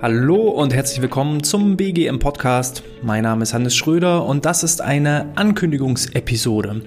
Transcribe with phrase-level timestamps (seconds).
[0.00, 2.84] Hallo und herzlich willkommen zum BGM Podcast.
[3.02, 6.82] Mein Name ist Hannes Schröder und das ist eine Ankündigungsepisode.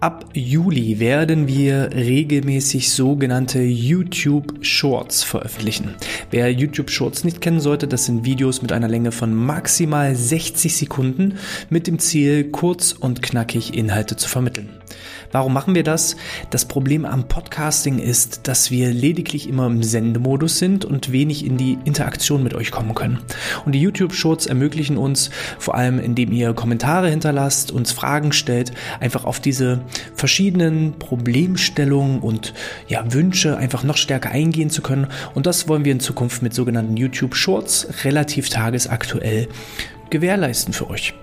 [0.00, 5.94] Ab Juli werden wir regelmäßig sogenannte YouTube Shorts veröffentlichen.
[6.30, 10.76] Wer YouTube Shorts nicht kennen sollte, das sind Videos mit einer Länge von maximal 60
[10.76, 11.38] Sekunden
[11.70, 14.73] mit dem Ziel, kurz und knackig Inhalte zu vermitteln.
[15.32, 16.16] Warum machen wir das?
[16.50, 21.56] Das Problem am Podcasting ist, dass wir lediglich immer im Sendemodus sind und wenig in
[21.56, 23.18] die Interaktion mit euch kommen können.
[23.64, 29.24] Und die YouTube-Shorts ermöglichen uns, vor allem indem ihr Kommentare hinterlasst, uns Fragen stellt, einfach
[29.24, 29.80] auf diese
[30.14, 32.54] verschiedenen Problemstellungen und
[32.88, 35.08] ja, Wünsche einfach noch stärker eingehen zu können.
[35.34, 39.48] Und das wollen wir in Zukunft mit sogenannten YouTube-Shorts relativ tagesaktuell
[40.10, 41.14] gewährleisten für euch.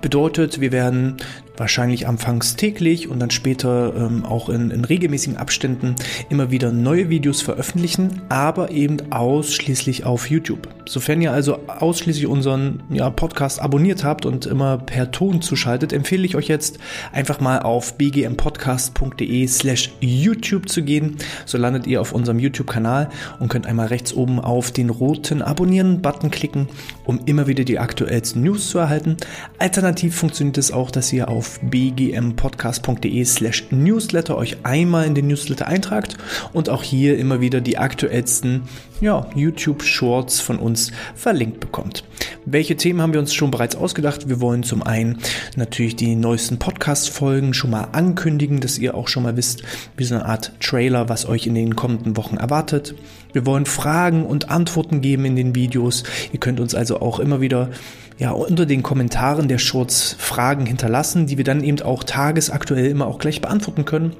[0.00, 1.16] Bedeutet, wir werden
[1.58, 5.94] wahrscheinlich anfangs täglich und dann später ähm, auch in, in regelmäßigen Abständen
[6.28, 10.68] immer wieder neue Videos veröffentlichen, aber eben ausschließlich auf YouTube.
[10.86, 16.24] Sofern ihr also ausschließlich unseren ja, Podcast abonniert habt und immer per Ton zuschaltet, empfehle
[16.24, 16.78] ich euch jetzt
[17.12, 21.16] einfach mal auf bgmpodcast.de slash YouTube zu gehen.
[21.44, 26.30] So landet ihr auf unserem YouTube-Kanal und könnt einmal rechts oben auf den roten Abonnieren-Button
[26.30, 26.68] klicken,
[27.04, 29.16] um immer wieder die aktuellsten News zu erhalten.
[29.58, 35.28] Alternativ funktioniert es auch, dass ihr auf auf bgmpodcast.de slash newsletter euch einmal in den
[35.28, 36.18] Newsletter eintragt
[36.52, 38.64] und auch hier immer wieder die aktuellsten
[39.00, 42.04] ja, YouTube Shorts von uns verlinkt bekommt.
[42.44, 44.28] Welche Themen haben wir uns schon bereits ausgedacht?
[44.28, 45.18] Wir wollen zum einen
[45.56, 49.62] natürlich die neuesten Podcast-Folgen schon mal ankündigen, dass ihr auch schon mal wisst,
[49.96, 52.94] wie so eine Art Trailer, was euch in den kommenden Wochen erwartet.
[53.32, 56.02] Wir wollen Fragen und Antworten geben in den Videos.
[56.32, 57.70] Ihr könnt uns also auch immer wieder
[58.18, 63.06] ja, unter den Kommentaren der Shorts Fragen hinterlassen, die wir dann eben auch tagesaktuell immer
[63.06, 64.16] auch gleich beantworten können.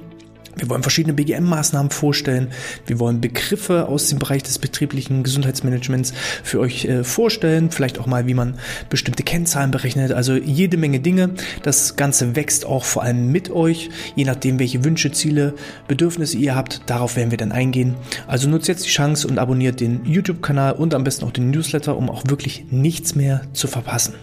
[0.59, 2.49] Wir wollen verschiedene BGM-Maßnahmen vorstellen.
[2.85, 7.71] Wir wollen Begriffe aus dem Bereich des betrieblichen Gesundheitsmanagements für euch äh, vorstellen.
[7.71, 10.11] Vielleicht auch mal, wie man bestimmte Kennzahlen berechnet.
[10.11, 11.31] Also jede Menge Dinge.
[11.63, 15.53] Das Ganze wächst auch vor allem mit euch, je nachdem, welche Wünsche, Ziele,
[15.87, 16.81] Bedürfnisse ihr habt.
[16.87, 17.95] Darauf werden wir dann eingehen.
[18.27, 21.95] Also nutzt jetzt die Chance und abonniert den YouTube-Kanal und am besten auch den Newsletter,
[21.95, 24.15] um auch wirklich nichts mehr zu verpassen.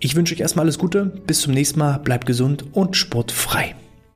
[0.00, 1.06] Ich wünsche euch erstmal alles Gute.
[1.26, 1.98] Bis zum nächsten Mal.
[1.98, 3.74] Bleibt gesund und sportfrei.